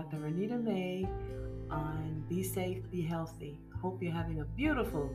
[0.00, 0.16] Dr.
[0.16, 1.06] Renita May
[1.70, 3.58] on Be Safe, Be Healthy.
[3.82, 5.10] Hope you're having a beautiful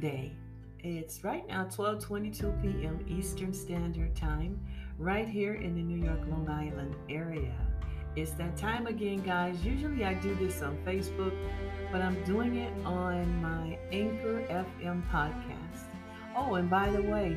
[0.00, 0.32] day.
[0.78, 3.04] It's right now 12:22 p.m.
[3.06, 4.58] Eastern Standard Time,
[4.98, 7.52] right here in the New York Long Island area.
[8.16, 9.62] It's that time again, guys.
[9.62, 11.36] Usually I do this on Facebook,
[11.92, 15.88] but I'm doing it on my Anchor FM podcast.
[16.34, 17.36] Oh, and by the way,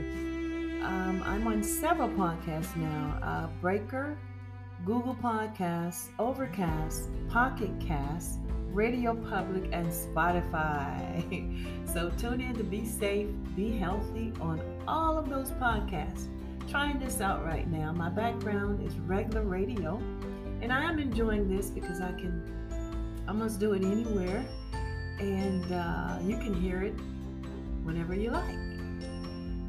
[0.82, 4.18] um, I'm on several podcasts now uh, Breaker,
[4.86, 8.40] Google Podcasts, Overcast, Pocket Cast,
[8.72, 11.68] Radio Public, and Spotify.
[11.94, 16.28] so tune in to be safe, be healthy on all of those podcasts.
[16.70, 17.92] Trying this out right now.
[17.92, 20.02] My background is regular radio,
[20.62, 22.44] and I am enjoying this because I can
[23.28, 24.46] almost do it anywhere,
[25.20, 26.94] and uh, you can hear it
[27.84, 28.56] whenever you like.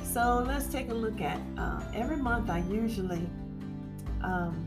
[0.04, 2.50] So let's take a look at uh, every month.
[2.50, 3.28] I usually
[4.22, 4.66] um,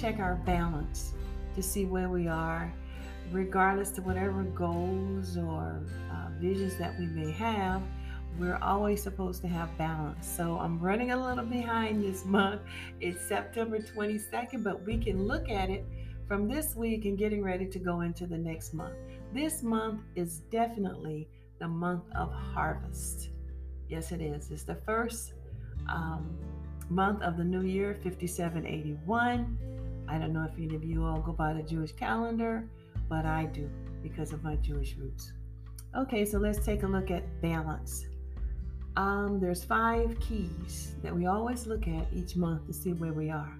[0.00, 1.12] check our balance
[1.54, 2.72] to see where we are,
[3.32, 7.82] regardless to whatever goals or uh, visions that we may have.
[8.38, 10.26] We're always supposed to have balance.
[10.26, 12.62] So I'm running a little behind this month.
[13.00, 15.84] It's September 22nd, but we can look at it
[16.26, 18.94] from this week and getting ready to go into the next month.
[19.34, 23.30] This month is definitely the month of harvest.
[23.88, 24.50] Yes, it is.
[24.50, 25.34] It's the first
[25.88, 26.38] um,
[26.88, 29.58] month of the new year, 5781.
[30.10, 32.68] I don't know if any of you all go by the Jewish calendar,
[33.08, 33.70] but I do
[34.02, 35.32] because of my Jewish roots.
[35.96, 38.06] Okay, so let's take a look at balance.
[38.96, 43.30] Um, there's five keys that we always look at each month to see where we
[43.30, 43.56] are.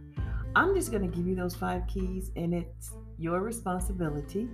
[0.56, 4.48] I'm just going to give you those five keys, and it's your responsibility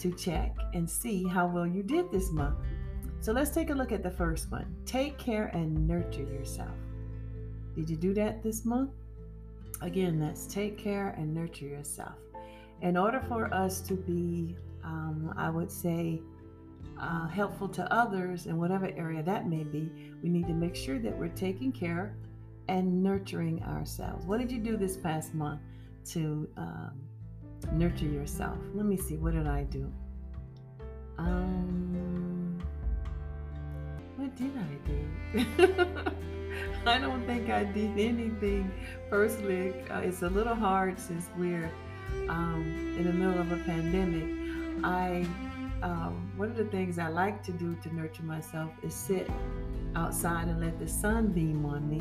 [0.00, 2.58] to check and see how well you did this month.
[3.20, 4.76] So let's take a look at the first one.
[4.84, 6.76] Take care and nurture yourself.
[7.74, 8.90] Did you do that this month?
[9.80, 12.16] Again, that's take care and nurture yourself.
[12.82, 16.20] In order for us to be, um, I would say,
[17.00, 19.90] uh, helpful to others in whatever area that may be,
[20.22, 22.16] we need to make sure that we're taking care
[22.68, 24.26] and nurturing ourselves.
[24.26, 25.60] What did you do this past month
[26.10, 27.00] to um,
[27.72, 28.58] nurture yourself?
[28.74, 29.16] Let me see.
[29.16, 29.92] What did I do?
[31.18, 32.27] Um,
[34.18, 36.10] what did I do?
[36.86, 38.70] I don't think I did anything
[39.08, 39.74] personally.
[39.88, 41.70] Uh, it's a little hard since we're
[42.28, 44.82] um, in the middle of a pandemic.
[44.82, 45.24] I
[45.82, 49.30] um, one of the things I like to do to nurture myself is sit
[49.94, 52.00] outside and let the sun beam on me.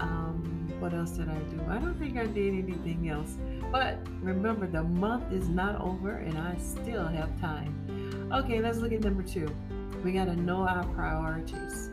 [0.00, 1.60] Um, what else did I do?
[1.68, 3.36] I don't think I did anything else.
[3.70, 8.30] But remember, the month is not over and I still have time.
[8.32, 9.54] Okay, let's look at number two.
[10.04, 11.90] We got to know our priorities.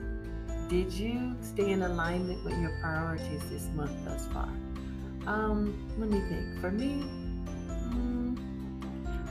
[0.69, 4.49] Did you stay in alignment with your priorities this month thus far?
[5.25, 6.61] Um, let me think.
[6.61, 7.03] For me,
[7.89, 8.37] mm,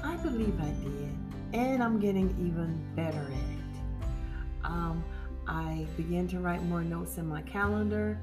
[0.02, 1.16] I believe I did,
[1.52, 4.08] and I'm getting even better at it.
[4.64, 5.04] Um,
[5.46, 8.18] I began to write more notes in my calendar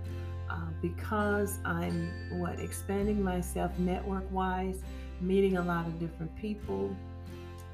[0.49, 4.81] uh, because I'm what expanding myself network wise,
[5.21, 6.93] meeting a lot of different people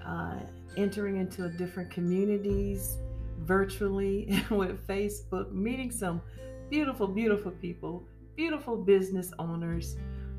[0.06, 0.36] uh,
[0.78, 2.98] entering into different communities
[3.40, 6.22] virtually with Facebook, meeting some
[6.70, 9.98] beautiful, beautiful people, beautiful business owners.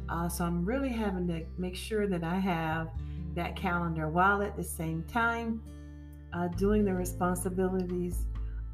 [0.08, 2.90] Uh, so I'm really having to make sure that I have
[3.34, 5.62] that calendar while at the same time
[6.32, 8.24] uh, doing the responsibilities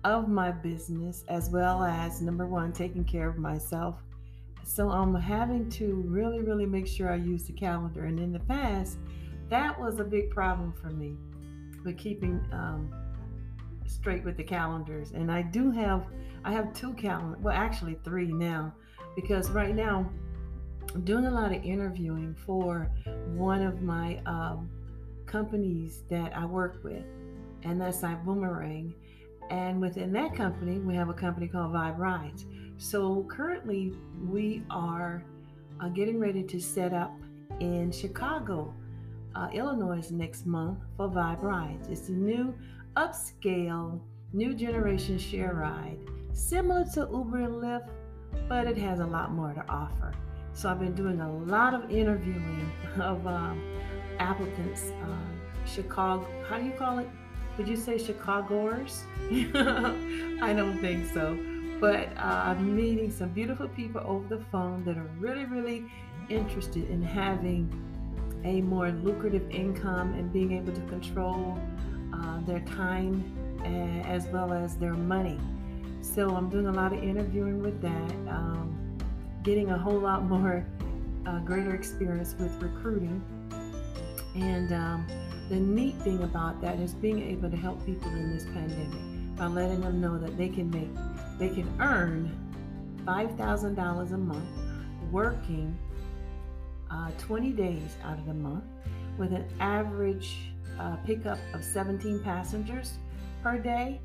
[0.05, 3.97] of my business as well as number one, taking care of myself.
[4.63, 8.05] So I'm having to really, really make sure I use the calendar.
[8.05, 8.99] And in the past,
[9.49, 11.17] that was a big problem for me
[11.85, 12.93] with keeping um,
[13.87, 15.13] straight with the calendars.
[15.13, 16.05] And I do have,
[16.45, 18.75] I have two calendars, well, actually three now,
[19.15, 20.11] because right now
[20.95, 22.91] I'm doing a lot of interviewing for
[23.35, 24.69] one of my um,
[25.27, 27.05] companies that I work with,
[27.63, 28.95] and that's iBoomerang.
[29.51, 32.47] And within that company, we have a company called Vibe Rides.
[32.79, 33.93] So currently,
[34.27, 35.25] we are
[35.81, 37.13] uh, getting ready to set up
[37.61, 38.75] in Chicago
[39.35, 41.89] uh, Illinois next month for Vibe Rides.
[41.89, 42.55] It's a new
[42.97, 44.01] upscale,
[44.33, 45.99] new generation share ride,
[46.33, 47.89] similar to Uber and Lyft,
[48.49, 50.13] but it has a lot more to offer.
[50.53, 52.71] So I've been doing a lot of interviewing
[53.01, 53.61] of um,
[54.19, 57.09] applicants, uh, Chicago, how do you call it?
[57.57, 59.03] Would you say Chicagoers?
[60.43, 61.39] I don't think so.
[61.81, 65.85] But uh, I'm meeting some beautiful people over the phone that are really, really
[66.29, 67.69] interested in having
[68.45, 71.59] a more lucrative income and being able to control
[72.13, 73.23] uh, their time
[74.07, 75.39] as well as their money.
[76.03, 78.11] So I'm doing a lot of interviewing with that.
[78.31, 78.99] Um,
[79.43, 80.67] getting a whole lot more
[81.27, 83.23] uh, greater experience with recruiting.
[84.35, 85.07] And um,
[85.49, 89.47] the neat thing about that is being able to help people in this pandemic by
[89.47, 90.91] letting them know that they can make,
[91.39, 92.35] they can earn
[93.05, 94.49] $5,000 a month
[95.11, 95.77] working
[96.95, 98.65] uh, 20 days out of the month
[99.19, 100.37] with an average
[100.79, 102.95] uh, pickup of 17 passengers
[103.43, 104.01] per day.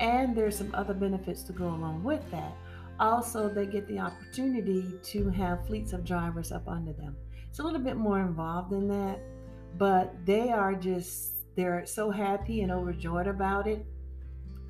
[0.00, 2.52] And there's some other benefits to go along with that.
[3.00, 7.16] Also, they get the opportunity to have fleets of drivers up under them.
[7.48, 9.20] It's a little bit more involved than that,
[9.78, 13.84] but they are just, they're so happy and overjoyed about it.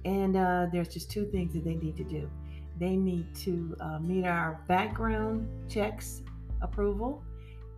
[0.05, 2.31] And uh, there's just two things that they need to do
[2.79, 6.23] they need to uh, meet our background checks
[6.61, 7.23] approval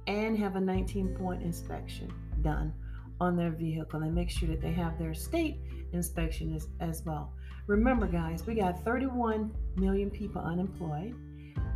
[0.06, 2.12] and have a 19 point inspection
[2.42, 2.72] done
[3.20, 5.58] on their vehicle and make sure that they have their state
[5.92, 7.32] inspection as, as well.
[7.66, 11.14] Remember, guys, we got 31 million people unemployed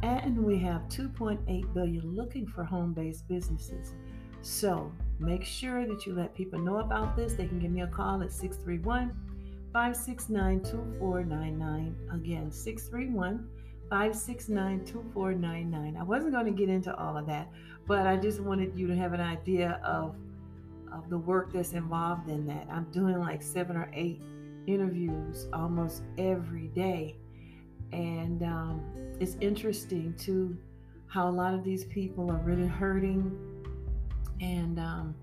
[0.03, 3.95] and we have 2.8 billion looking for home based businesses.
[4.43, 7.35] So make sure that you let people know about this.
[7.35, 9.15] They can give me a call at 631
[9.73, 11.97] 569 2499.
[12.13, 13.49] Again, 631
[13.91, 15.97] 569 2499.
[15.97, 17.51] I wasn't going to get into all of that,
[17.87, 20.15] but I just wanted you to have an idea of,
[20.93, 22.69] of the work that's involved in that.
[22.71, 24.23] I'm doing like seven or eight
[24.69, 27.17] interviews almost every day.
[27.93, 28.81] And um,
[29.19, 30.57] it's interesting too
[31.09, 33.37] how a lot of these people are really hurting
[34.41, 35.15] and um,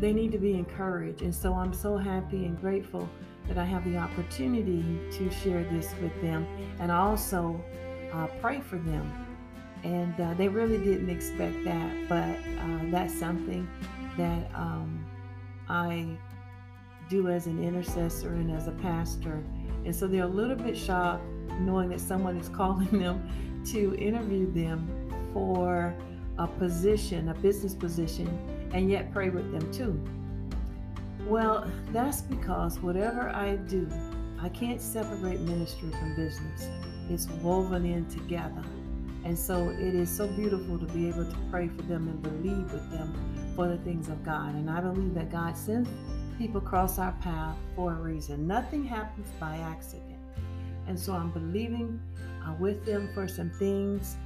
[0.00, 1.20] they need to be encouraged.
[1.20, 3.08] And so I'm so happy and grateful
[3.48, 6.46] that I have the opportunity to share this with them
[6.78, 7.62] and also
[8.12, 9.12] uh, pray for them.
[9.82, 13.68] And uh, they really didn't expect that, but uh, that's something
[14.16, 15.04] that um,
[15.68, 16.16] I
[17.08, 19.42] do as an intercessor and as a pastor.
[19.84, 21.24] And so they're a little bit shocked
[21.60, 24.88] knowing that someone is calling them to interview them
[25.32, 25.94] for
[26.38, 28.26] a position, a business position,
[28.72, 30.02] and yet pray with them too.
[31.26, 33.88] Well, that's because whatever I do,
[34.42, 36.68] I can't separate ministry from business.
[37.08, 38.62] It's woven in together.
[39.24, 42.70] And so it is so beautiful to be able to pray for them and believe
[42.70, 43.14] with them
[43.56, 44.54] for the things of God.
[44.54, 45.88] And I believe that God sends
[46.36, 48.46] people cross our path for a reason.
[48.46, 50.18] Nothing happens by accident.
[50.86, 52.00] And so I'm believing
[52.44, 54.16] uh, with them for some things.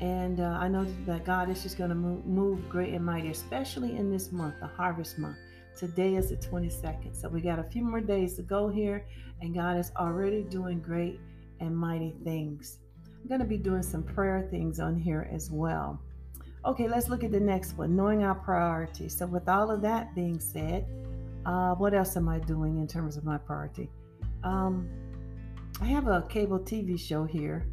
[0.00, 3.30] And uh, I know that God is just going to move, move great and mighty,
[3.30, 5.36] especially in this month, the harvest month.
[5.76, 7.14] Today is the 22nd.
[7.20, 9.06] So we got a few more days to go here,
[9.40, 11.20] and God is already doing great
[11.60, 12.78] and mighty things.
[13.20, 16.00] I'm going to be doing some prayer things on here as well.
[16.64, 19.16] Okay, let's look at the next one knowing our priorities.
[19.16, 20.86] So, with all of that being said,
[21.44, 23.90] uh, what else am I doing in terms of my priority?
[24.44, 24.88] Um,
[25.80, 27.66] I have a cable TV show here.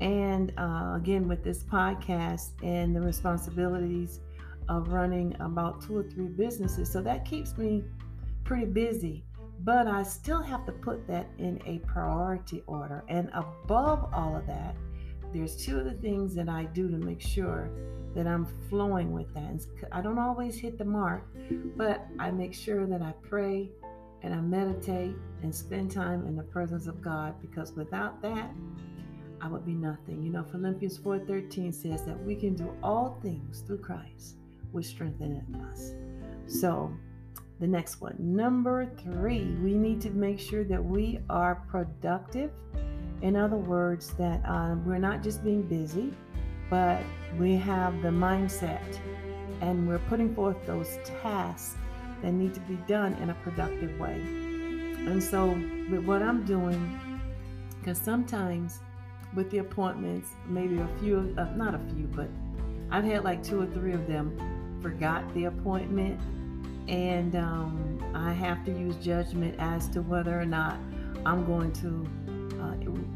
[0.00, 4.20] And uh, again, with this podcast and the responsibilities
[4.68, 6.90] of running about two or three businesses.
[6.90, 7.84] So that keeps me
[8.44, 9.24] pretty busy.
[9.64, 13.04] But I still have to put that in a priority order.
[13.08, 14.74] And above all of that,
[15.32, 17.70] there's two of the things that I do to make sure
[18.14, 19.44] that I'm flowing with that.
[19.44, 21.24] And I don't always hit the mark,
[21.76, 23.70] but I make sure that I pray
[24.22, 28.50] and I meditate and spend time in the presence of God because without that,
[29.40, 30.22] I would be nothing.
[30.22, 34.36] You know, Philippians 4:13 says that we can do all things through Christ
[34.72, 35.92] which strengtheneth us.
[36.46, 36.92] So,
[37.60, 42.50] the next one, number three, we need to make sure that we are productive.
[43.20, 46.12] In other words, that um, we're not just being busy,
[46.68, 47.00] but
[47.38, 48.98] we have the mindset
[49.60, 51.76] and we're putting forth those tasks
[52.22, 54.14] that need to be done in a productive way.
[54.14, 55.50] And so,
[55.90, 56.98] with what I'm doing,
[57.78, 58.80] because sometimes
[59.34, 62.28] with the appointments, maybe a few, uh, not a few, but
[62.90, 64.36] I've had like two or three of them
[64.82, 66.20] forgot the appointment,
[66.88, 70.78] and um, I have to use judgment as to whether or not
[71.24, 72.06] I'm going to
[72.60, 72.74] uh,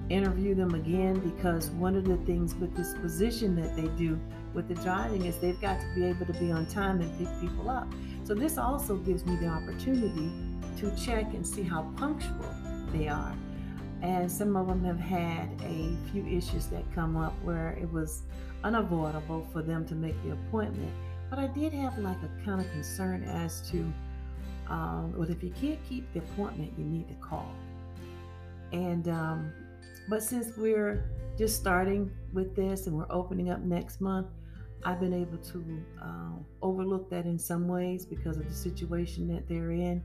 [0.08, 4.18] interview them again because one of the things with this position that they do
[4.54, 7.28] with the driving is they've got to be able to be on time and pick
[7.40, 7.92] people up.
[8.24, 10.32] So this also gives me the opportunity
[10.78, 12.54] to check and see how punctual
[12.92, 13.34] they are.
[14.02, 18.22] And some of them have had a few issues that come up where it was
[18.62, 20.92] unavoidable for them to make the appointment.
[21.30, 23.92] But I did have like a kind of concern as to,
[24.68, 27.52] um, well, if you can't keep the appointment, you need to call.
[28.72, 29.52] And, um,
[30.08, 34.28] but since we're just starting with this and we're opening up next month,
[34.84, 39.48] I've been able to uh, overlook that in some ways because of the situation that
[39.48, 40.02] they're in.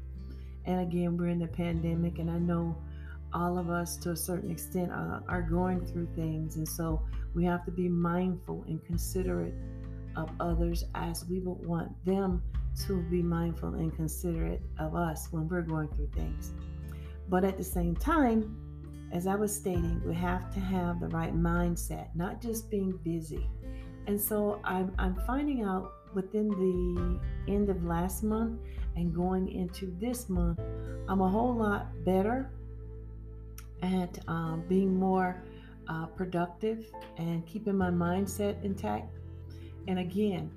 [0.65, 2.75] And again, we're in the pandemic, and I know
[3.33, 6.55] all of us to a certain extent uh, are going through things.
[6.55, 7.01] And so
[7.33, 9.53] we have to be mindful and considerate
[10.15, 12.41] of others as we would want them
[12.85, 16.51] to be mindful and considerate of us when we're going through things.
[17.29, 18.55] But at the same time,
[19.11, 23.49] as I was stating, we have to have the right mindset, not just being busy.
[24.07, 28.59] And so I'm, I'm finding out within the end of last month
[28.95, 30.59] and going into this month,
[31.07, 32.49] I'm a whole lot better
[33.81, 35.43] at um, being more
[35.87, 39.17] uh, productive and keeping my mindset intact.
[39.87, 40.51] And again,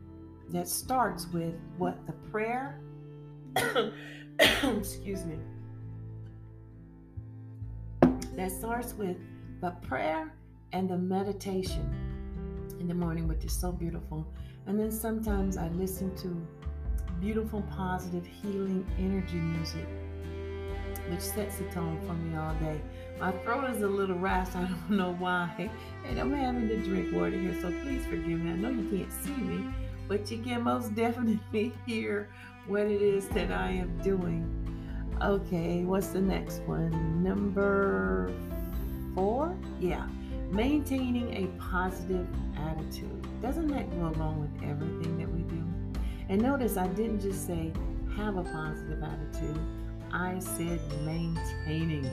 [0.50, 2.80] that starts with what the prayer,
[4.78, 5.38] excuse me,
[8.36, 9.16] that starts with
[9.60, 10.34] the prayer
[10.72, 11.88] and the meditation
[12.80, 14.26] in the morning, which is so beautiful.
[14.66, 16.46] And then sometimes I listen to
[17.20, 19.86] beautiful, positive, healing energy music,
[21.08, 22.80] which sets the tone for me all day.
[23.18, 24.56] My throat is a little rasped.
[24.56, 25.70] I don't know why.
[26.06, 28.50] And I'm having to drink water here, so please forgive me.
[28.50, 29.64] I know you can't see me,
[30.08, 32.28] but you can most definitely hear
[32.66, 34.60] what it is that I am doing.
[35.22, 37.22] Okay, what's the next one?
[37.22, 38.32] Number
[39.14, 39.56] four?
[39.78, 40.06] Yeah,
[40.50, 42.26] maintaining a positive
[42.58, 43.26] attitude.
[43.40, 45.62] Doesn't that go along with everything that we do?
[46.28, 47.72] And notice I didn't just say
[48.16, 49.58] have a positive attitude,
[50.12, 52.04] I said maintaining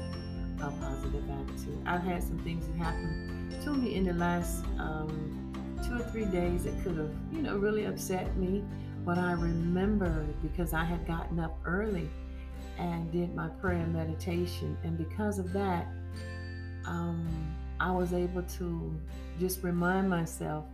[0.62, 1.82] a positive attitude.
[1.86, 5.54] I've had some things that happened to me in the last um,
[5.86, 8.64] two or three days that could have, you know, really upset me.
[9.06, 12.10] But I remember because I had gotten up early
[12.78, 14.78] and did my prayer and meditation.
[14.84, 15.88] And because of that,
[16.86, 17.28] um,
[17.80, 19.00] I was able to
[19.40, 20.66] just remind myself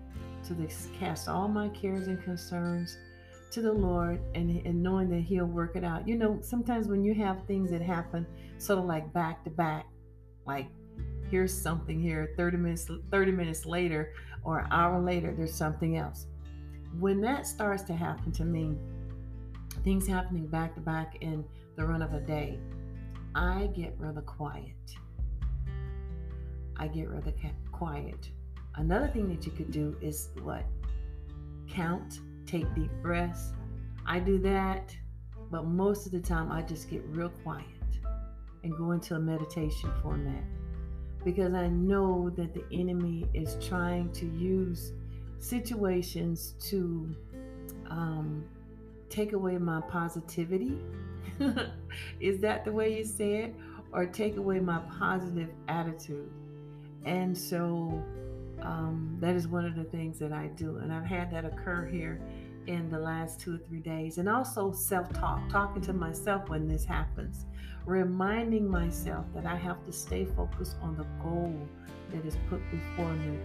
[0.47, 0.67] to
[0.99, 2.97] cast all my cares and concerns
[3.51, 6.07] to the Lord and, and knowing that He'll work it out.
[6.07, 8.25] You know, sometimes when you have things that happen
[8.57, 9.85] sort of like back to back,
[10.45, 10.67] like
[11.29, 16.27] here's something here, 30 minutes 30 minutes later or an hour later, there's something else.
[16.99, 18.77] When that starts to happen to me,
[19.83, 21.43] things happening back to back in
[21.75, 22.59] the run of a day,
[23.35, 24.95] I get rather quiet.
[26.77, 27.33] I get rather
[27.71, 28.29] quiet.
[28.75, 30.63] Another thing that you could do is what?
[31.67, 33.51] Count, take deep breaths.
[34.05, 34.95] I do that,
[35.51, 37.76] but most of the time I just get real quiet
[38.67, 40.43] and go into a meditation format
[41.25, 44.93] because I know that the enemy is trying to use
[45.39, 47.15] situations to
[47.89, 48.45] um,
[49.09, 50.77] take away my positivity
[52.19, 53.55] Is that the way you say it?
[53.91, 56.29] Or take away my positive attitude.
[57.05, 58.03] And so
[58.61, 60.77] um, that is one of the things that I do.
[60.77, 62.21] And I've had that occur here
[62.67, 64.17] in the last two or three days.
[64.17, 67.45] And also self talk, talking to myself when this happens,
[67.85, 71.57] reminding myself that I have to stay focused on the goal
[72.11, 73.37] that is put before me.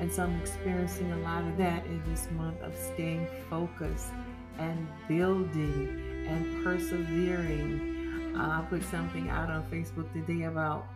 [0.00, 4.12] And so I'm experiencing a lot of that in this month of staying focused
[4.58, 8.34] and building and persevering.
[8.36, 10.86] Uh, I put something out on Facebook today about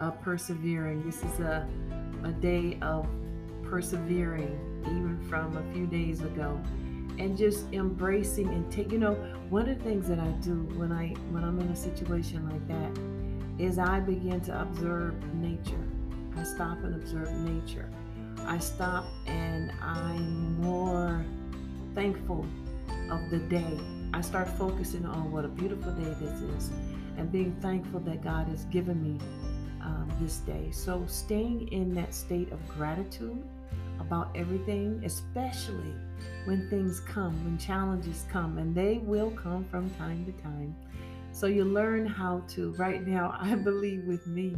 [0.00, 1.04] uh, persevering.
[1.04, 1.68] This is a,
[2.24, 3.06] a day of
[3.62, 6.60] persevering, even from a few days ago,
[7.18, 8.92] and just embracing and take.
[8.92, 9.14] You know,
[9.50, 12.66] one of the things that I do when I when I'm in a situation like
[12.68, 15.84] that is I begin to observe nature.
[16.36, 17.88] I stop and observe nature.
[18.40, 21.24] I stop and I'm more
[21.94, 22.46] thankful
[23.10, 23.78] of the day
[24.14, 26.70] I start focusing on what a beautiful day this is
[27.16, 29.18] and being thankful that God has given me
[29.82, 30.70] um, this day.
[30.70, 33.42] So, staying in that state of gratitude
[34.06, 35.94] about everything, especially
[36.44, 40.74] when things come, when challenges come, and they will come from time to time.
[41.32, 44.56] So, you learn how to, right now, I believe with me,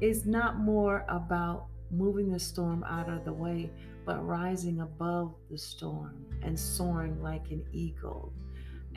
[0.00, 3.70] it's not more about moving the storm out of the way,
[4.04, 8.32] but rising above the storm and soaring like an eagle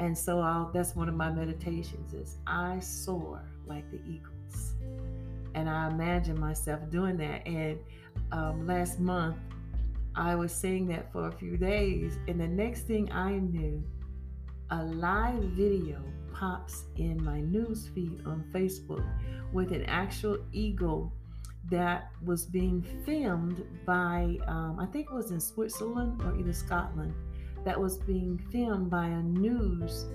[0.02, 4.74] and so I'll, that's one of my meditations is I soar like the eagles.
[5.54, 7.46] And I imagine myself doing that.
[7.46, 7.80] And
[8.32, 9.38] um, last month,
[10.16, 12.18] I was saying that for a few days.
[12.28, 13.84] And the next thing I knew,
[14.70, 16.02] a live video
[16.34, 19.06] pops in my news feed on Facebook
[19.54, 21.14] with an actual eagle
[21.70, 27.14] that was being filmed by, um, I think it was in Switzerland or either Scotland
[27.64, 30.06] that was being filmed by a news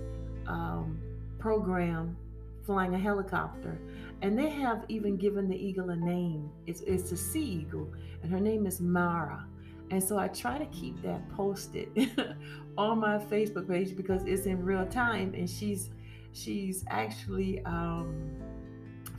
[0.47, 1.01] um,
[1.39, 2.17] program
[2.65, 3.79] flying a helicopter.
[4.23, 6.51] And they have even given the eagle a name.
[6.67, 9.47] It's, it's a sea eagle, and her name is Mara.
[9.91, 11.89] And so I try to keep that posted
[12.79, 15.91] on my Facebook page because it's in real time, and she's
[16.33, 18.37] she's actually um,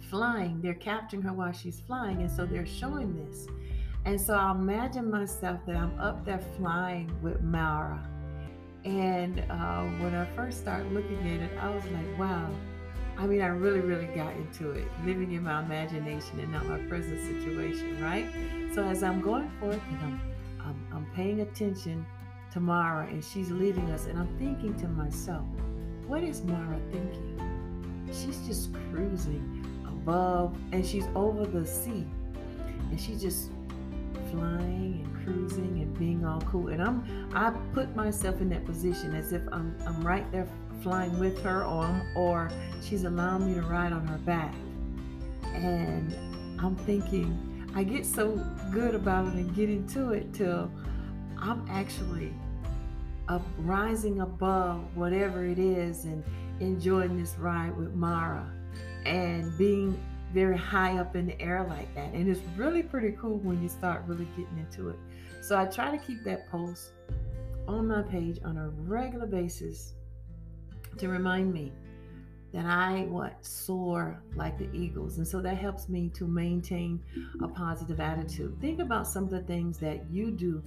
[0.09, 0.61] flying.
[0.61, 2.21] They're capturing her while she's flying.
[2.21, 3.47] And so they're showing this.
[4.05, 8.07] And so I imagine myself that I'm up there flying with Mara.
[8.85, 12.49] And uh, when I first started looking at it, I was like, wow.
[13.17, 16.77] I mean, I really, really got into it, living in my imagination and not my
[16.87, 18.27] present situation, right?
[18.73, 20.21] So as I'm going forth and I'm,
[20.67, 22.05] I'm, I'm paying attention
[22.51, 25.45] to Mara and she's leading us, and I'm thinking to myself,
[26.05, 27.39] what is Mara thinking?
[28.07, 32.05] She's just cruising above and she's over the sea
[32.89, 33.51] and she's just
[34.31, 36.69] flying and cruising and being all cool.
[36.69, 40.47] And I'm I put myself in that position as if I'm I'm right there
[40.81, 42.49] flying with her or I'm, or
[42.81, 44.55] she's allowing me to ride on her back.
[45.53, 46.15] And
[46.59, 50.71] I'm thinking I get so good about it and get into it till
[51.37, 52.33] I'm actually
[53.27, 56.23] up rising above whatever it is and
[56.59, 58.51] enjoying this ride with Mara
[59.05, 59.95] and being
[60.33, 62.13] very high up in the air like that.
[62.13, 64.97] And it's really pretty cool when you start really getting into it.
[65.43, 66.93] So I try to keep that post
[67.67, 69.93] on my page on a regular basis
[70.97, 71.71] to remind me
[72.57, 75.19] that I what soar like the eagles.
[75.19, 76.99] And so that helps me to maintain
[77.43, 78.57] a positive attitude.
[78.59, 80.63] Think about some of the things that you do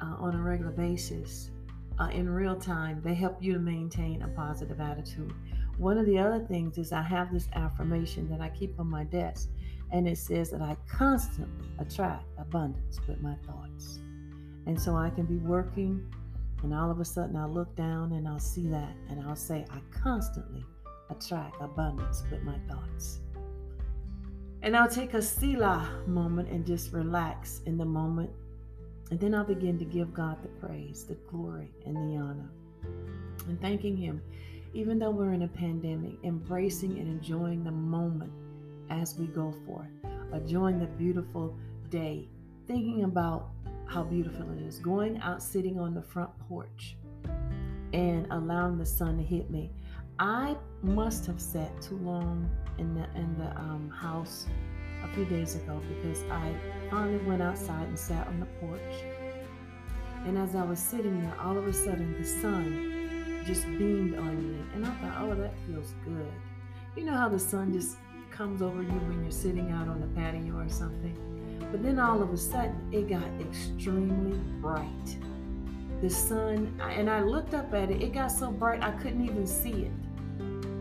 [0.00, 1.52] uh, on a regular basis
[2.00, 3.00] uh, in real time.
[3.04, 5.32] They help you to maintain a positive attitude.
[5.76, 9.04] One of the other things is I have this affirmation that I keep on my
[9.04, 9.48] desk,
[9.92, 14.00] and it says that I constantly attract abundance with my thoughts.
[14.66, 16.04] And so I can be working,
[16.64, 19.64] and all of a sudden I look down and I'll see that, and I'll say,
[19.70, 20.64] I constantly
[21.10, 23.20] attract abundance with my thoughts.
[24.62, 28.30] And I'll take a Selah moment and just relax in the moment.
[29.10, 32.50] And then I'll begin to give God the praise, the glory, and the honor.
[33.46, 34.20] And thanking Him
[34.74, 38.32] even though we're in a pandemic, embracing and enjoying the moment
[38.90, 39.88] as we go forth,
[40.32, 41.56] enjoying the beautiful
[41.90, 42.28] day,
[42.66, 43.48] thinking about
[43.86, 46.96] how beautiful it is, going out sitting on the front porch
[47.94, 49.70] and allowing the sun to hit me.
[50.20, 54.46] I must have sat too long in the in the um, house
[55.04, 56.52] a few days ago because I
[56.90, 58.80] finally went outside and sat on the porch.
[60.26, 64.52] And as I was sitting there, all of a sudden the sun just beamed on
[64.52, 64.60] me.
[64.74, 66.32] And I thought, oh, that feels good.
[66.96, 67.96] You know how the sun just
[68.32, 71.16] comes over you when you're sitting out on the patio or something?
[71.70, 75.16] But then all of a sudden, it got extremely bright.
[76.02, 79.46] The sun, and I looked up at it, it got so bright I couldn't even
[79.46, 79.92] see it.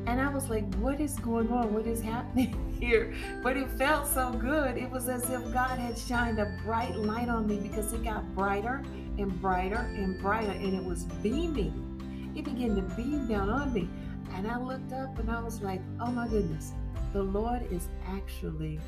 [0.08, 1.74] And I was like, what is going on?
[1.74, 3.14] What is happening here?
[3.44, 4.78] But it felt so good.
[4.78, 8.24] It was as if God had shined a bright light on me because it got
[8.34, 8.82] brighter
[9.18, 13.90] and brighter and brighter, and it was beaming It began to beam down on me.
[14.34, 16.72] And I looked up and I was like, oh my goodness,
[17.12, 18.80] the Lord is actually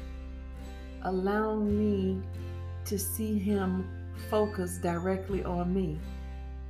[1.03, 2.23] allowing me
[2.86, 3.89] to see Him
[4.29, 5.99] focus directly on me.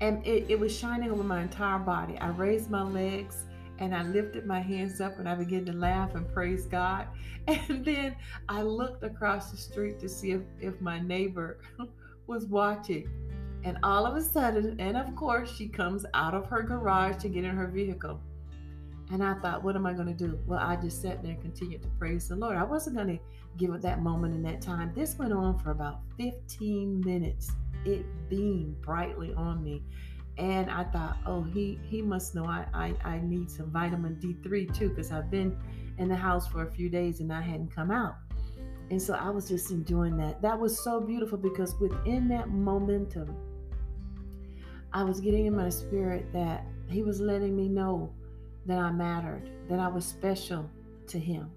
[0.01, 2.17] And it, it was shining over my entire body.
[2.17, 3.43] I raised my legs
[3.79, 7.07] and I lifted my hands up and I began to laugh and praise God.
[7.47, 8.15] And then
[8.47, 11.57] I looked across the street to see if, if my neighbor
[12.27, 13.09] was watching.
[13.63, 17.29] And all of a sudden, and of course, she comes out of her garage to
[17.29, 18.21] get in her vehicle.
[19.11, 20.37] And I thought, what am I going to do?
[20.45, 22.55] Well, I just sat there and continued to praise the Lord.
[22.55, 23.19] I wasn't going to
[23.57, 24.91] give it that moment in that time.
[24.93, 27.51] This went on for about 15 minutes.
[27.83, 29.81] It beamed brightly on me.
[30.39, 34.73] And I thought, oh, he he must know I, I, I need some vitamin D3
[34.73, 35.55] too, because I've been
[35.97, 38.15] in the house for a few days and I hadn't come out.
[38.89, 40.41] And so I was just enjoying that.
[40.41, 43.35] That was so beautiful because within that momentum,
[44.93, 48.11] I was getting in my spirit that He was letting me know
[48.65, 50.69] that I mattered, that I was special
[51.07, 51.51] to Him.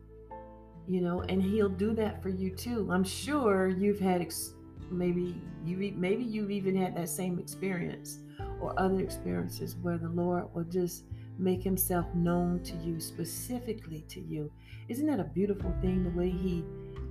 [0.88, 2.88] You know, and He'll do that for you too.
[2.90, 4.55] I'm sure you've had ex-
[4.90, 8.18] maybe you maybe you've even had that same experience
[8.62, 11.05] or other experiences where the Lord will just
[11.38, 14.51] make Himself known to you specifically to you.
[14.88, 16.05] Isn't that a beautiful thing?
[16.05, 16.64] The way He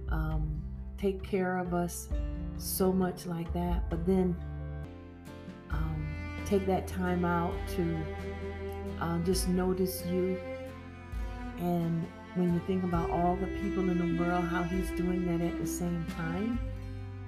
[0.09, 0.61] um,
[0.97, 2.09] take care of us
[2.57, 4.35] so much like that, but then
[5.71, 6.07] um,
[6.45, 7.97] take that time out to
[8.99, 10.39] uh, just notice you.
[11.59, 15.45] And when you think about all the people in the world, how he's doing that
[15.45, 16.59] at the same time,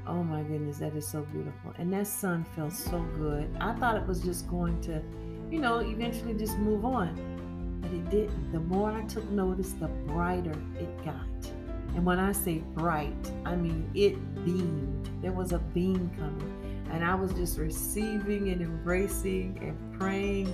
[0.08, 1.74] oh my goodness, that is so beautiful.
[1.78, 3.56] And that sun felt so good.
[3.60, 5.02] I thought it was just going to,
[5.50, 7.80] you know, eventually just move on.
[7.82, 8.52] But it didn't.
[8.52, 11.52] The more I took notice, the brighter it got.
[11.96, 15.10] And when I say bright, I mean it beamed.
[15.22, 16.86] There was a beam coming.
[16.92, 20.54] And I was just receiving and embracing and praying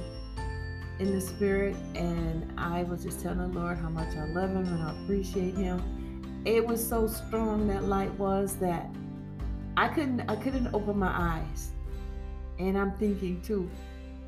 [1.00, 4.68] in the spirit, and I was just telling the Lord how much I love Him
[4.68, 5.82] and I appreciate Him.
[6.46, 8.90] It was so strong that light was that
[9.78, 11.72] I couldn't I couldn't open my eyes,
[12.58, 13.70] and I'm thinking too,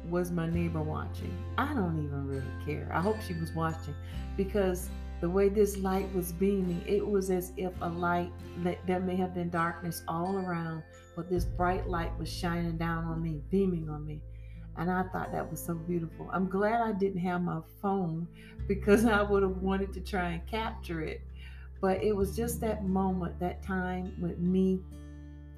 [0.10, 1.34] was my neighbor watching?
[1.58, 2.90] I don't even really care.
[2.94, 3.96] I hope she was watching
[4.38, 4.90] because
[5.22, 8.32] the way this light was beaming, it was as if a light
[8.64, 10.82] that there may have been darkness all around,
[11.16, 14.20] but this bright light was shining down on me, beaming on me.
[14.78, 16.30] And I thought that was so beautiful.
[16.34, 18.28] I'm glad I didn't have my phone
[18.68, 21.22] because I would have wanted to try and capture it.
[21.82, 24.80] But it was just that moment, that time with me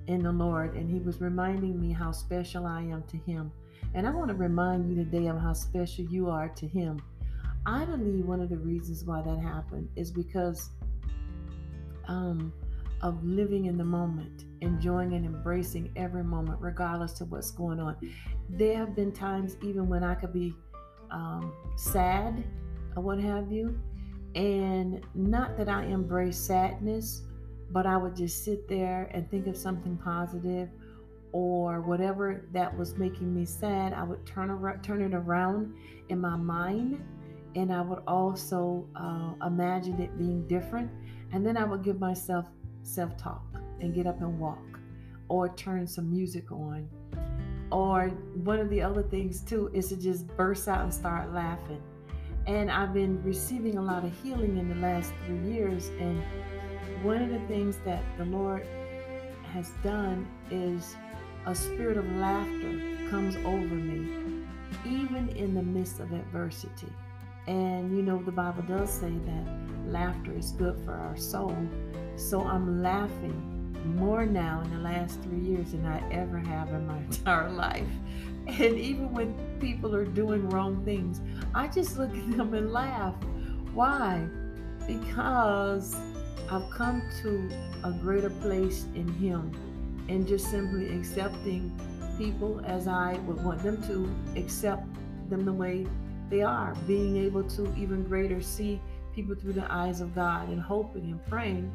[0.07, 0.75] and the Lord.
[0.75, 3.51] And He was reminding me how special I am to Him.
[3.93, 7.01] And I want to remind you today of how special you are to Him.
[7.65, 10.69] I believe one of the reasons why that happened is because
[12.07, 12.51] um,
[13.01, 17.95] of living in the moment, enjoying and embracing every moment, regardless of what's going on.
[18.49, 20.53] There have been times even when I could be
[21.11, 22.43] um, sad
[22.95, 23.77] or what have you,
[24.35, 27.23] and not that I embrace sadness,
[27.73, 30.69] but I would just sit there and think of something positive
[31.31, 33.91] or whatever that was making me sad.
[33.91, 35.75] I would turn around, turn it around
[36.09, 37.03] in my mind
[37.55, 40.89] and I would also uh, imagine it being different.
[41.31, 42.47] And then I would give myself
[42.83, 43.43] self talk
[43.79, 44.79] and get up and walk
[45.29, 46.87] or turn some music on.
[47.71, 48.09] Or
[48.43, 51.81] one of the other things too is to just burst out and start laughing.
[52.45, 55.87] And I've been receiving a lot of healing in the last three years.
[55.99, 56.21] And
[57.01, 58.67] one of the things that the Lord
[59.53, 60.95] has done is
[61.45, 64.45] a spirit of laughter comes over me,
[64.85, 66.91] even in the midst of adversity.
[67.47, 69.45] And you know, the Bible does say that
[69.85, 71.55] laughter is good for our soul.
[72.15, 76.87] So I'm laughing more now in the last three years than I ever have in
[76.87, 77.87] my entire life.
[78.47, 81.21] And even when people are doing wrong things,
[81.55, 83.15] I just look at them and laugh.
[83.73, 84.27] Why?
[84.85, 85.95] Because
[86.51, 87.49] I've come to
[87.83, 89.51] a greater place in Him
[90.09, 91.71] and just simply accepting
[92.17, 94.85] people as I would want them to accept
[95.29, 95.87] them the way
[96.29, 98.81] they are, being able to even greater see
[99.15, 101.71] people through the eyes of God and hoping and praying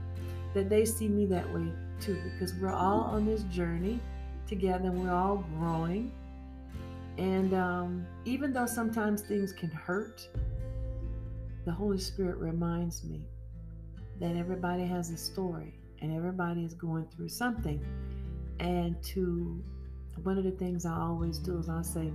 [0.55, 1.67] that they see me that way
[2.01, 3.99] too, because we're all on this journey
[4.47, 6.13] together and we're all growing.
[7.19, 10.29] And um, even though sometimes things can hurt,
[11.65, 13.27] the Holy Spirit reminds me
[14.21, 17.85] that everybody has a story and everybody is going through something.
[18.61, 19.63] And to
[20.23, 22.13] one of the things I always do is I say,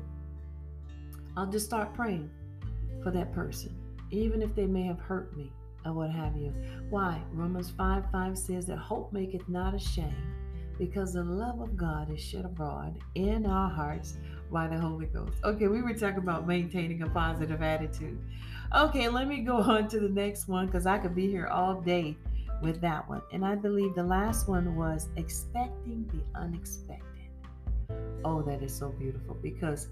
[1.35, 2.29] I'll just start praying
[3.01, 3.75] for that person,
[4.11, 5.51] even if they may have hurt me
[5.85, 6.53] or what have you.
[6.89, 7.21] Why?
[7.33, 10.15] Romans 5 5 says that hope maketh not ashamed,
[10.77, 14.17] because the love of God is shed abroad in our hearts
[14.53, 15.33] by the Holy Ghost.
[15.43, 18.19] Okay, we were talking about maintaining a positive attitude.
[18.73, 21.81] Okay, let me go on to the next one because I could be here all
[21.81, 22.15] day
[22.61, 23.21] with that one.
[23.33, 27.03] And I believe the last one was expecting the unexpected.
[28.23, 29.89] Oh, that is so beautiful because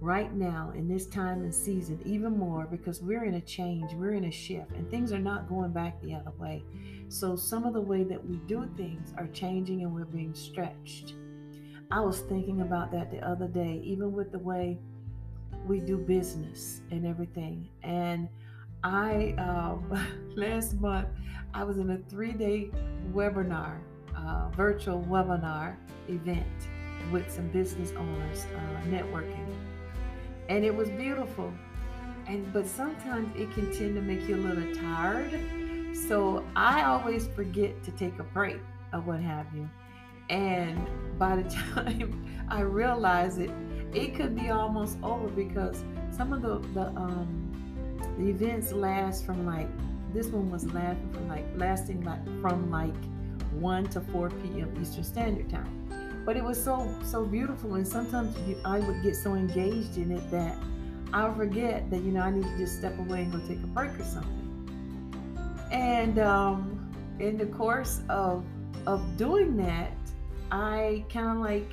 [0.00, 4.14] right now in this time and season even more because we're in a change, we're
[4.14, 6.62] in a shift, and things are not going back the other way.
[7.08, 11.14] So some of the way that we do things are changing and we're being stretched.
[11.90, 14.78] I was thinking about that the other day, even with the way
[15.66, 17.68] we do business and everything.
[17.82, 18.28] And
[18.84, 19.76] I, uh,
[20.36, 21.08] last month,
[21.52, 22.70] I was in a three day
[23.12, 23.78] webinar,
[24.16, 25.76] uh, virtual webinar
[26.08, 26.46] event
[27.12, 29.46] with some business owners, uh, networking
[30.50, 31.50] and it was beautiful.
[32.26, 35.40] And but sometimes it can tend to make you a little tired.
[35.96, 38.58] So I always forget to take a break
[38.92, 39.70] or what have you.
[40.30, 40.88] And
[41.18, 43.50] by the time I realize it,
[43.92, 47.36] it could be almost over because some of the the um
[48.18, 49.68] the events last from like
[50.14, 52.94] this one was lasting from like lasting like from like
[53.52, 54.72] 1 to 4 p.m.
[54.80, 55.80] Eastern Standard Time
[56.24, 60.30] but it was so so beautiful and sometimes i would get so engaged in it
[60.30, 60.56] that
[61.12, 63.66] i'll forget that you know i need to just step away and go take a
[63.68, 64.36] break or something
[65.72, 68.44] and um, in the course of
[68.86, 69.92] of doing that
[70.50, 71.72] i kind of like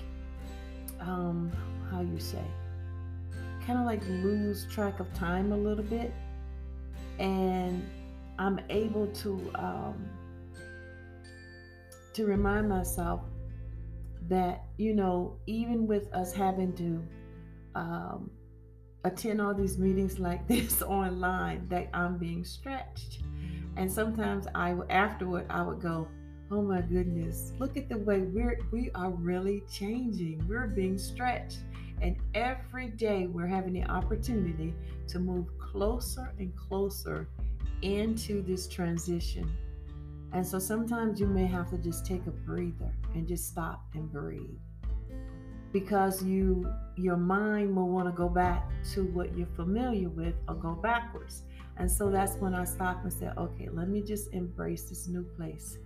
[1.00, 1.52] um
[1.92, 2.44] how you say
[3.66, 6.14] kind of like lose track of time a little bit
[7.20, 7.88] and
[8.40, 10.10] i'm able to um
[12.18, 13.22] to remind myself
[14.28, 17.04] that, you know, even with us having to
[17.76, 18.32] um,
[19.04, 23.20] attend all these meetings like this online, that I'm being stretched.
[23.76, 26.08] And sometimes I, afterward, I would go,
[26.50, 27.52] Oh my goodness.
[27.60, 30.46] Look at the way we're we are really changing.
[30.48, 31.60] We're being stretched.
[32.02, 34.74] And every day we're having the opportunity
[35.08, 37.28] to move closer and closer
[37.82, 39.52] into this transition.
[40.32, 44.10] And so sometimes you may have to just take a breather and just stop and
[44.10, 44.58] breathe.
[45.74, 50.56] Because you your mind will want to go back to what you're familiar with or
[50.56, 51.44] go backwards.
[51.76, 55.24] And so that's when I stop and say, okay, let me just embrace this new
[55.24, 55.78] place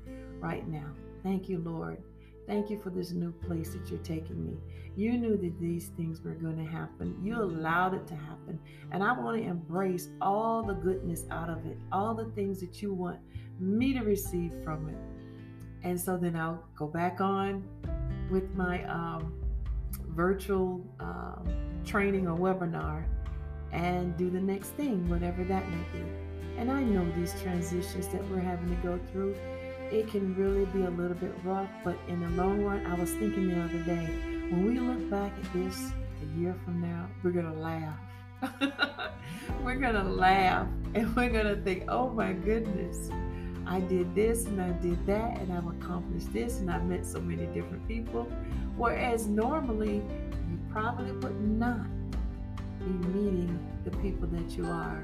[0.41, 0.91] right now.
[1.23, 2.01] Thank you, Lord.
[2.47, 4.57] Thank you for this new place that you're taking me.
[4.95, 7.15] You knew that these things were going to happen.
[7.23, 8.59] You allowed it to happen.
[8.91, 12.81] And I want to embrace all the goodness out of it, all the things that
[12.81, 13.19] you want
[13.59, 14.97] me to receive from it.
[15.83, 17.63] And so then I'll go back on
[18.29, 19.33] with my um,
[20.09, 21.47] virtual um,
[21.85, 23.05] training or webinar
[23.71, 26.03] and do the next thing, whatever that may be.
[26.57, 29.35] And I know these transitions that we're having to go through
[29.91, 33.11] it can really be a little bit rough, but in the long run, I was
[33.11, 34.05] thinking the other day,
[34.49, 37.99] when we look back at this a year from now, we're going to laugh.
[39.63, 43.09] we're going to laugh and we're going to think, oh my goodness,
[43.67, 47.19] I did this and I did that and I've accomplished this and I've met so
[47.19, 48.23] many different people.
[48.77, 49.95] Whereas normally,
[50.49, 51.85] you probably would not
[52.79, 55.03] be meeting the people that you are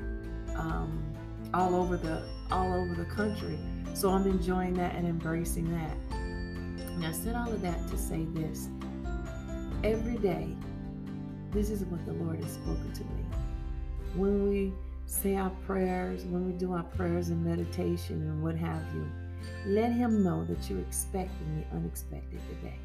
[0.55, 1.03] um,
[1.53, 3.57] all over the all over the country
[3.97, 5.97] so I'm enjoying that and embracing that.
[6.11, 8.69] And I said all of that to say this.
[9.83, 10.55] Every day,
[11.49, 13.25] this is what the Lord has spoken to me.
[14.13, 14.71] When we
[15.07, 19.09] say our prayers, when we do our prayers and meditation and what have you,
[19.65, 22.77] let Him know that you're expecting the unexpected today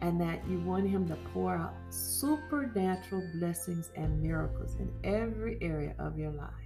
[0.00, 5.94] and that you want Him to pour out supernatural blessings and miracles in every area
[5.98, 6.63] of your life.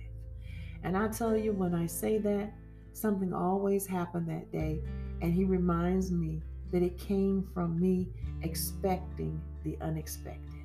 [0.84, 2.52] And I tell you, when I say that,
[2.98, 4.80] Something always happened that day,
[5.22, 8.08] and he reminds me that it came from me
[8.42, 10.64] expecting the unexpected.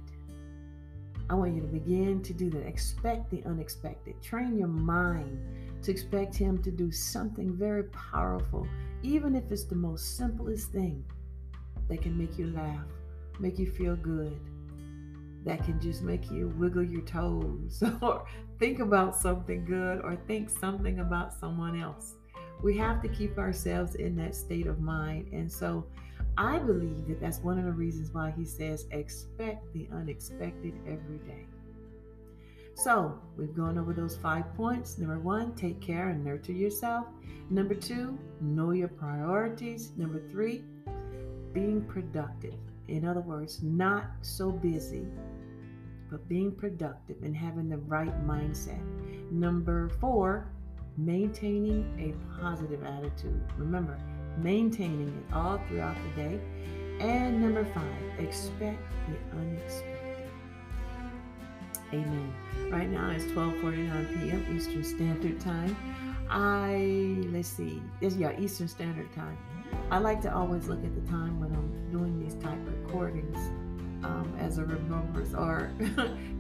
[1.30, 2.66] I want you to begin to do that.
[2.66, 4.20] Expect the unexpected.
[4.24, 5.40] Train your mind
[5.84, 8.68] to expect Him to do something very powerful,
[9.04, 11.06] even if it's the most simplest thing
[11.88, 12.88] that can make you laugh,
[13.40, 14.40] make you feel good,
[15.46, 18.26] that can just make you wiggle your toes, or
[18.60, 22.16] think about something good, or think something about someone else
[22.64, 25.28] we have to keep ourselves in that state of mind.
[25.34, 25.86] And so
[26.38, 31.18] I believe that that's one of the reasons why he says, expect the unexpected every
[31.20, 31.46] day.
[32.76, 34.98] So we've gone over those five points.
[34.98, 37.06] Number one, take care and nurture yourself.
[37.50, 39.92] Number two, know your priorities.
[39.98, 40.64] Number three,
[41.52, 42.56] being productive.
[42.88, 45.06] In other words, not so busy,
[46.14, 48.80] but being productive and having the right mindset.
[49.32, 50.48] Number four,
[50.96, 53.42] maintaining a positive attitude.
[53.58, 53.98] Remember,
[54.38, 56.40] maintaining it all throughout the day.
[57.00, 60.30] And number five, expect the unexpected.
[61.92, 62.32] Amen.
[62.70, 64.56] Right now it's 12:49 p.m.
[64.56, 65.76] Eastern Standard Time.
[66.30, 69.38] I let's see, it's yeah Eastern Standard Time.
[69.90, 73.38] I like to always look at the time when I'm doing these type recordings
[74.54, 75.72] as a remembrance, or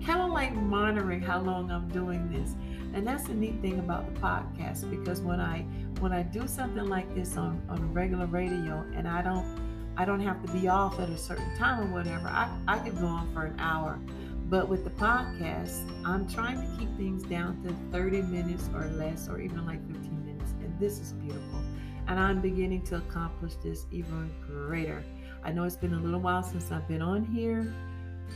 [0.05, 2.55] kind of like monitoring how long I'm doing this.
[2.93, 5.61] And that's the neat thing about the podcast because when I
[5.99, 9.57] when I do something like this on, on regular radio and I don't
[9.97, 12.99] I don't have to be off at a certain time or whatever, I, I could
[12.99, 13.99] go on for an hour.
[14.47, 19.27] But with the podcast, I'm trying to keep things down to 30 minutes or less,
[19.27, 20.51] or even like 15 minutes.
[20.61, 21.61] And this is beautiful.
[22.07, 25.03] And I'm beginning to accomplish this even greater.
[25.43, 27.73] I know it's been a little while since I've been on here,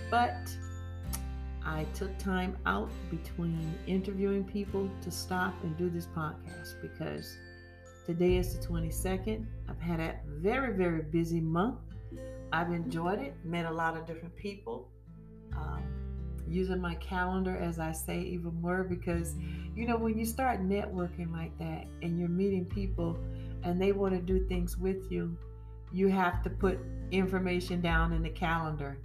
[0.10, 0.50] but
[1.65, 7.38] I took time out between interviewing people to stop and do this podcast because
[8.06, 9.45] today is the 22nd.
[9.67, 11.80] I've had a very, very busy month.
[12.54, 14.88] I've enjoyed it, met a lot of different people.
[15.54, 15.84] Um,
[16.50, 19.36] using my calendar, as I say, even more because,
[19.76, 23.17] you know, when you start networking like that and you're meeting people
[23.63, 25.38] and they want to do things with you,
[25.91, 26.80] you have to put
[27.12, 28.97] information down in the calendar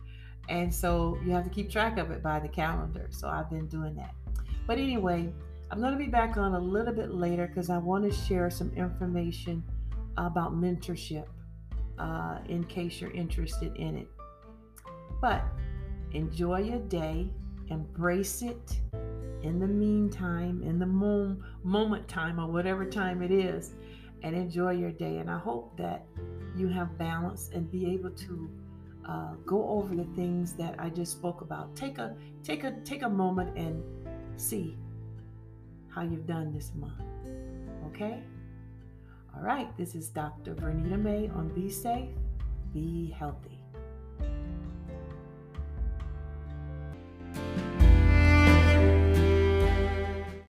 [0.53, 3.07] and so you have to keep track of it by the calendar.
[3.09, 4.15] So I've been doing that.
[4.67, 5.33] But anyway,
[5.71, 8.51] I'm going to be back on a little bit later because I want to share
[8.51, 9.65] some information
[10.19, 11.25] about mentorship
[11.99, 14.09] uh, in case you're interested in it.
[15.23, 15.43] But
[16.13, 17.31] enjoy your day,
[17.71, 18.77] embrace it
[19.43, 23.73] in the meantime, in the mom- moment time, or whatever time it is,
[24.23, 25.17] and enjoy your day.
[25.17, 26.05] And I hope that
[26.55, 28.51] you have balance and be able to
[29.09, 31.75] uh, go over the things that I just spoke about.
[31.77, 33.83] Take a take a take a moment and
[34.37, 34.77] see
[35.89, 37.01] how you've done this month.
[37.89, 38.23] Okay?
[39.35, 40.55] All right, this is Dr.
[40.55, 42.09] Vernita May on Be Safe,
[42.73, 43.52] Be Healthy.